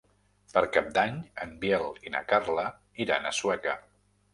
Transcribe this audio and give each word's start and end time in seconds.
Per 0.53 0.63
Cap 0.77 0.89
d'Any 0.95 1.21
en 1.47 1.55
Biel 1.67 1.87
i 2.09 2.17
na 2.17 2.25
Carla 2.35 2.67
iran 3.07 3.27
a 3.33 3.39
Sueca. 3.43 3.83